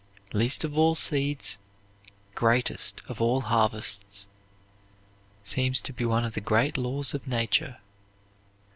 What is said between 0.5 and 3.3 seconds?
of all seeds, greatest of